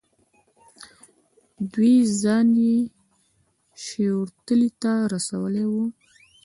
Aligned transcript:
دوی 1.73 1.95
ځان 2.21 2.47
یې 2.65 2.77
شیورتیلي 3.83 4.69
ته 4.81 4.91
رسولی 5.13 5.65
وو. 5.71 5.85